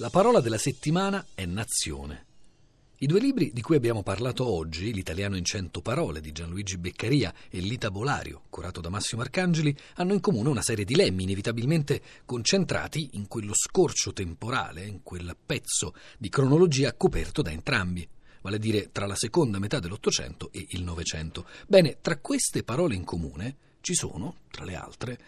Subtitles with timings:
[0.00, 2.26] La parola della settimana è nazione.
[2.98, 7.34] I due libri di cui abbiamo parlato oggi, L'italiano in cento parole di Gianluigi Beccaria
[7.50, 12.00] e L'Ita Bolario, curato da Massimo Arcangeli, hanno in comune una serie di dilemmi inevitabilmente
[12.24, 18.08] concentrati in quello scorcio temporale, in quel pezzo di cronologia coperto da entrambi,
[18.42, 21.44] vale a dire tra la seconda metà dell'Ottocento e il Novecento.
[21.66, 25.18] Bene, tra queste parole in comune ci sono, tra le altre,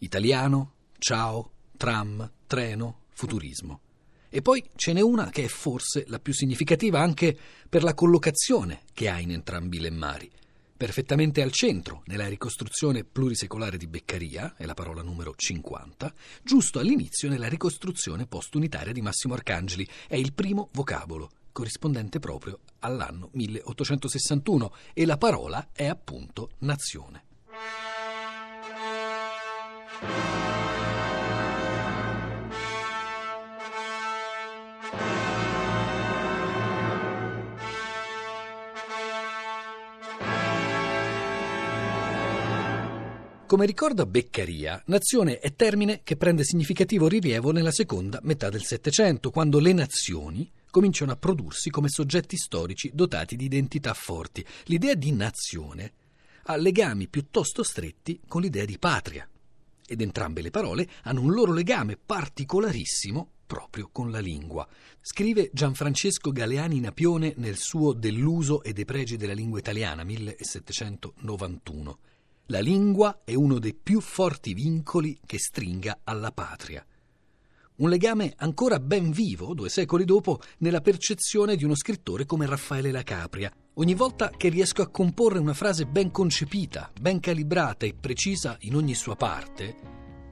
[0.00, 3.80] italiano, ciao, tram, treno, futurismo.
[4.28, 7.36] E poi ce n'è una che è forse la più significativa anche
[7.68, 10.30] per la collocazione che ha in entrambi i lemmari.
[10.78, 17.28] Perfettamente al centro, nella ricostruzione plurisecolare di Beccaria, è la parola numero 50, giusto all'inizio
[17.28, 25.04] nella ricostruzione postunitaria di Massimo Arcangeli, è il primo vocabolo, corrispondente proprio all'anno 1861, e
[25.04, 27.24] la parola è appunto nazione.
[43.48, 49.30] Come ricorda Beccaria, nazione è termine che prende significativo rilievo nella seconda metà del Settecento,
[49.30, 54.44] quando le nazioni cominciano a prodursi come soggetti storici dotati di identità forti.
[54.64, 55.92] L'idea di nazione
[56.42, 59.26] ha legami piuttosto stretti con l'idea di patria,
[59.86, 64.68] ed entrambe le parole hanno un loro legame particolarissimo proprio con la lingua.
[65.00, 71.98] Scrive Gianfrancesco Galeani Napione nel suo Dell'uso e dei pregi della lingua italiana 1791.
[72.50, 76.82] La lingua è uno dei più forti vincoli che stringa alla patria.
[77.76, 82.90] Un legame ancora ben vivo, due secoli dopo, nella percezione di uno scrittore come Raffaele
[82.90, 83.52] La Capria.
[83.74, 88.76] Ogni volta che riesco a comporre una frase ben concepita, ben calibrata e precisa in
[88.76, 89.76] ogni sua parte,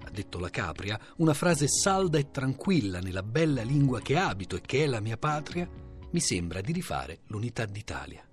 [0.03, 4.63] ha detto La Capria, una frase salda e tranquilla nella bella lingua che abito e
[4.63, 5.69] che è la mia patria,
[6.13, 8.27] mi sembra di rifare l'unità d'Italia.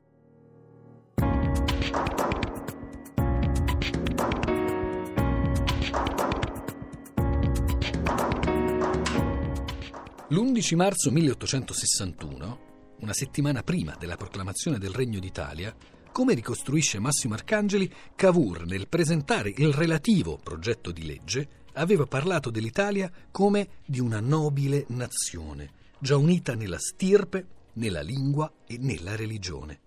[10.33, 15.75] L'11 marzo 1861, una settimana prima della proclamazione del Regno d'Italia,
[16.11, 23.11] come ricostruisce Massimo Arcangeli, Cavour, nel presentare il relativo progetto di legge, aveva parlato dell'Italia
[23.29, 29.81] come di una nobile nazione, già unita nella stirpe, nella lingua e nella religione.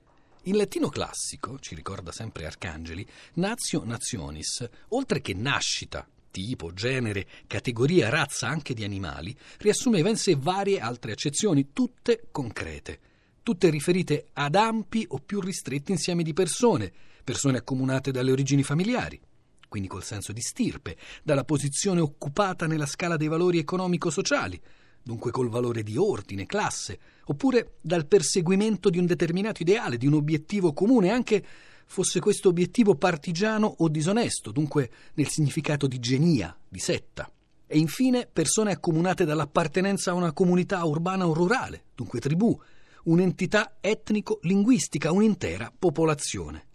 [0.44, 8.10] In latino classico, ci ricorda sempre Arcangeli, natio nationis, oltre che nascita, tipo, genere, categoria,
[8.10, 12.98] razza anche di animali, riassumeva in sé varie altre accezioni, tutte concrete,
[13.42, 16.92] tutte riferite ad ampi o più ristretti insiemi di persone,
[17.24, 19.18] persone accomunate dalle origini familiari,
[19.66, 24.60] quindi col senso di stirpe, dalla posizione occupata nella scala dei valori economico-sociali,
[25.02, 30.12] dunque col valore di ordine, classe, oppure dal perseguimento di un determinato ideale, di un
[30.12, 31.44] obiettivo comune, anche
[31.86, 37.30] fosse questo obiettivo partigiano o disonesto, dunque nel significato di genia, di setta.
[37.66, 42.56] E infine persone accomunate dall'appartenenza a una comunità urbana o rurale, dunque tribù,
[43.04, 46.66] un'entità etnico-linguistica, un'intera popolazione.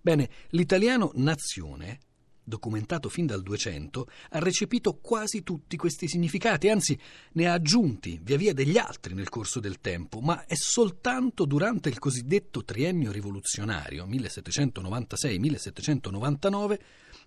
[0.00, 2.00] Bene, l'italiano nazione
[2.46, 6.96] documentato fin dal 200, ha recepito quasi tutti questi significati, anzi
[7.32, 11.88] ne ha aggiunti via via degli altri nel corso del tempo, ma è soltanto durante
[11.88, 16.78] il cosiddetto triennio rivoluzionario 1796-1799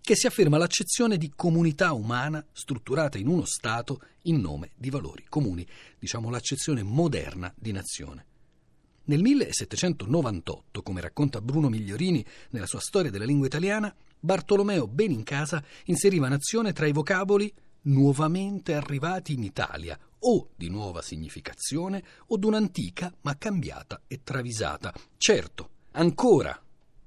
[0.02, 5.25] che si afferma l'accezione di comunità umana strutturata in uno Stato in nome di valori
[5.28, 5.68] comuni,
[6.00, 8.28] diciamo l'accezione moderna di nazione.
[9.09, 16.28] Nel 1798, come racconta Bruno Migliorini nella sua storia della lingua italiana, Bartolomeo Benincasa inseriva
[16.28, 17.53] nazione tra i vocaboli
[17.84, 24.94] nuovamente arrivati in Italia, o di nuova significazione, o d'un'antica ma cambiata e travisata.
[25.16, 26.62] Certo, ancora,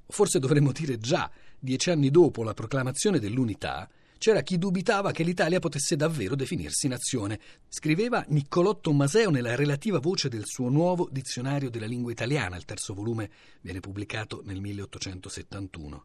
[0.06, 5.58] forse dovremmo dire già, dieci anni dopo la proclamazione dell'unità, c'era chi dubitava che l'Italia
[5.58, 7.40] potesse davvero definirsi nazione.
[7.68, 12.94] Scriveva Niccolò Tommaseo nella relativa voce del suo nuovo dizionario della lingua italiana, il terzo
[12.94, 13.28] volume
[13.60, 16.04] viene pubblicato nel 1871.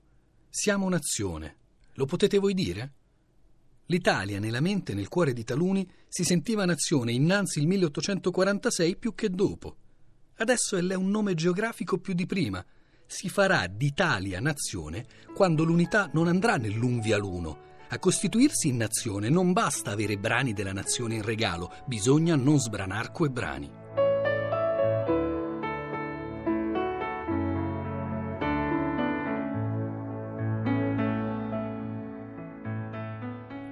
[0.49, 1.55] Siamo nazione.
[1.93, 2.93] Lo potete voi dire?
[3.87, 9.15] L'Italia, nella mente e nel cuore di taluni, si sentiva nazione innanzi il 1846 più
[9.15, 9.75] che dopo.
[10.37, 12.63] Adesso è un nome geografico più di prima.
[13.05, 17.65] Si farà d'Italia nazione quando l'unità non andrà nell'un l'uno.
[17.89, 23.11] A costituirsi in nazione non basta avere brani della nazione in regalo, bisogna non sbranar
[23.11, 23.86] quei brani.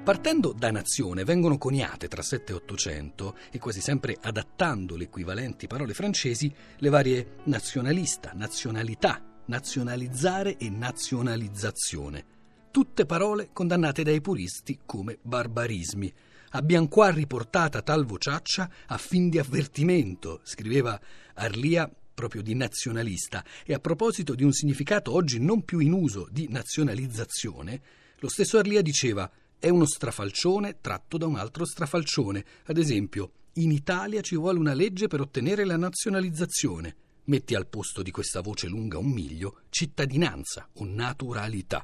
[0.05, 5.65] Partendo da nazione vengono coniate tra 7 e 800 e quasi sempre adattando le equivalenti
[5.65, 12.23] parole francesi le varie nazionalista, nazionalità, nazionalizzare e nazionalizzazione.
[12.69, 16.13] Tutte parole condannate dai puristi come barbarismi.
[16.51, 21.01] Abbiamo qua riportata tal vociaccia a fin di avvertimento, scriveva
[21.33, 26.27] Arlia proprio di nazionalista e a proposito di un significato oggi non più in uso
[26.29, 27.81] di nazionalizzazione,
[28.19, 29.29] lo stesso Arlia diceva
[29.65, 32.45] è uno strafalcione tratto da un altro strafalcione.
[32.65, 36.95] Ad esempio, in Italia ci vuole una legge per ottenere la nazionalizzazione.
[37.23, 41.83] Metti al posto di questa voce lunga un miglio cittadinanza o naturalità.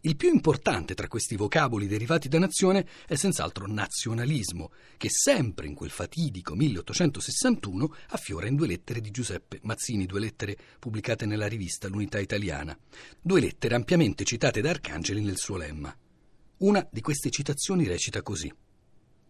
[0.00, 5.74] Il più importante tra questi vocaboli derivati da nazione è senz'altro nazionalismo, che sempre in
[5.74, 11.86] quel fatidico 1861 affiora in due lettere di Giuseppe Mazzini, due lettere pubblicate nella rivista
[11.86, 12.76] L'Unità Italiana,
[13.20, 15.96] due lettere ampiamente citate da Arcangeli nel suo lemma.
[16.62, 18.52] Una di queste citazioni recita così.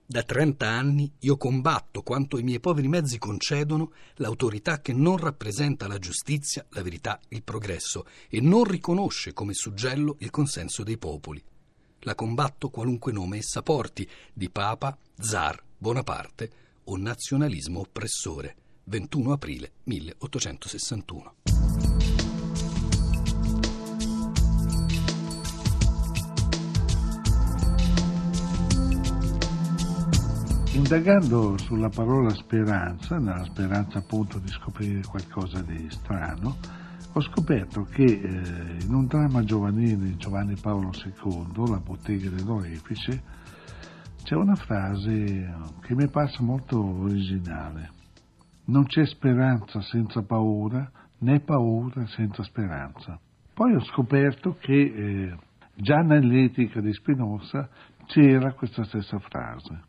[0.04, 5.86] Da 30 anni io combatto quanto i miei poveri mezzi concedono l'autorità che non rappresenta
[5.86, 11.42] la giustizia, la verità, il progresso e non riconosce come suggello il consenso dei popoli.
[12.00, 16.50] La combatto qualunque nome essa porti, di papa, zar, Bonaparte
[16.84, 18.56] o nazionalismo oppressore.
[18.84, 21.36] 21 aprile 1861.
[30.94, 36.58] Indagando sulla parola speranza, nella speranza appunto di scoprire qualcosa di strano,
[37.14, 43.22] ho scoperto che eh, in un dramma giovanile di Giovanni Paolo II, La bottega dell'orefice,
[44.22, 47.90] c'è una frase che mi è parsa molto originale.
[48.66, 50.90] Non c'è speranza senza paura,
[51.20, 53.18] né paura senza speranza.
[53.54, 55.36] Poi ho scoperto che eh,
[55.74, 57.66] già nell'etica di Spinoza
[58.04, 59.84] c'era questa stessa frase.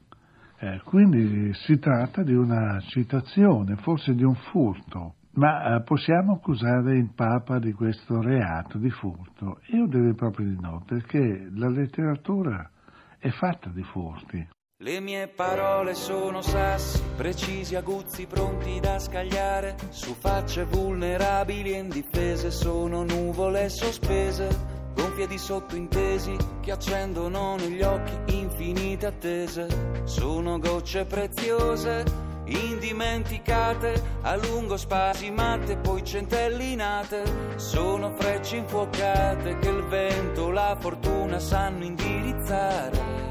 [0.64, 6.96] Eh, quindi si tratta di una citazione, forse di un furto, ma eh, possiamo accusare
[6.96, 9.60] il Papa di questo reato di furto?
[9.74, 12.72] Io direi proprio di no, perché la letteratura
[13.20, 14.48] è fatta di furti.
[14.78, 22.52] Le mie parole sono sassi, precisi, aguzzi, pronti da scagliare, su facce vulnerabili e indifese
[22.52, 24.82] sono nuvole sospese
[25.14, 28.18] gonfie di sottointesi che accendono negli occhi
[28.54, 29.68] infinite attese.
[30.04, 32.04] Sono gocce preziose,
[32.46, 37.24] indimenticate, a lungo spasimate, poi centellinate.
[37.56, 43.22] Sono frecce infuocate che il vento, la fortuna sanno indirizzare.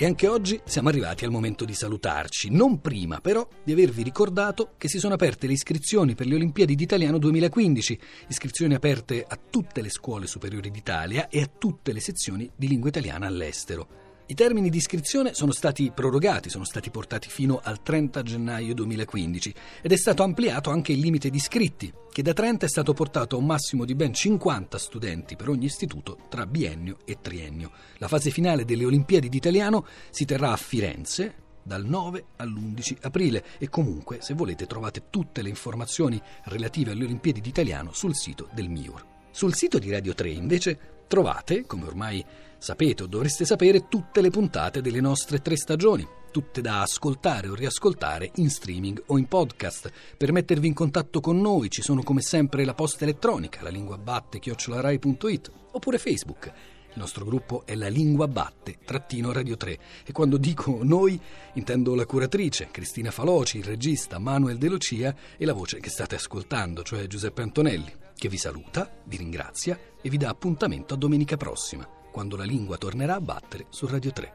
[0.00, 4.74] E anche oggi siamo arrivati al momento di salutarci, non prima però di avervi ricordato
[4.78, 7.98] che si sono aperte le iscrizioni per le Olimpiadi d'Italiano 2015,
[8.28, 12.90] iscrizioni aperte a tutte le scuole superiori d'Italia e a tutte le sezioni di lingua
[12.90, 14.07] italiana all'estero.
[14.30, 19.54] I termini di iscrizione sono stati prorogati, sono stati portati fino al 30 gennaio 2015
[19.80, 23.36] ed è stato ampliato anche il limite di iscritti, che da 30 è stato portato
[23.36, 27.70] a un massimo di ben 50 studenti per ogni istituto tra biennio e triennio.
[27.96, 33.70] La fase finale delle Olimpiadi d'Italiano si terrà a Firenze, dal 9 all'11 aprile e
[33.70, 39.06] comunque se volete trovate tutte le informazioni relative alle Olimpiadi d'Italiano sul sito del MIUR.
[39.30, 42.22] Sul sito di Radio 3 invece trovate, come ormai
[42.58, 47.54] sapete o dovreste sapere, tutte le puntate delle nostre tre stagioni, tutte da ascoltare o
[47.54, 49.90] riascoltare in streaming o in podcast.
[50.16, 53.98] Per mettervi in contatto con noi ci sono come sempre la posta elettronica, la lingua
[53.98, 56.52] batte chiocciolarai.it oppure Facebook.
[56.98, 59.78] Il nostro gruppo è la Lingua Batte, trattino Radio 3.
[60.04, 61.20] E quando dico noi,
[61.52, 66.16] intendo la curatrice, Cristina Faloci, il regista Manuel De Lucia e la voce che state
[66.16, 71.36] ascoltando, cioè Giuseppe Antonelli, che vi saluta, vi ringrazia e vi dà appuntamento a domenica
[71.36, 74.32] prossima, quando la lingua tornerà a battere su Radio 3.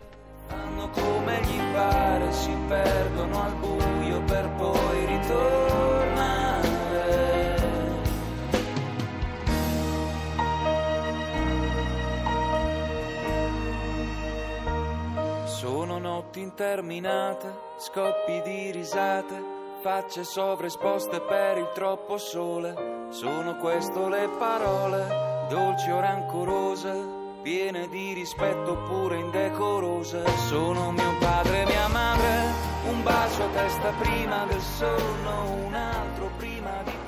[0.47, 6.71] Fanno come gli pare, si perdono al buio per poi ritornare.
[15.45, 23.07] Sono notti interminate, scoppi di risate facce sovraesposte per il troppo sole.
[23.09, 30.23] Sono queste le parole, dolci o rancorose, piene di rispetto oppure indecorose.
[30.47, 32.53] Sono mio padre e mia madre,
[32.87, 37.02] un bacio a testa prima del sonno, un altro prima di